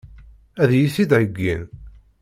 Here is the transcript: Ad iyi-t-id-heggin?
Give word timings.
Ad 0.61 0.71
iyi-t-id-heggin? 0.73 1.63